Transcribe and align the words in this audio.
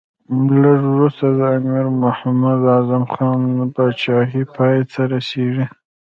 لږ 0.61 0.79
وروسته 0.93 1.25
د 1.37 1.39
امیر 1.57 1.85
محمد 2.03 2.59
اعظم 2.73 3.03
خان 3.13 3.41
پاچهي 3.75 4.43
پای 4.55 4.77
ته 4.91 5.01
رسېږي. 5.11 5.65